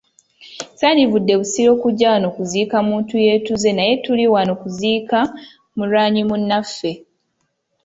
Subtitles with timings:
[0.79, 5.19] Sandivudde Busiro kujja wano kuziika muntu yeetuze naye tuli wano okuziika
[5.77, 6.91] mulwanyi munnaffe.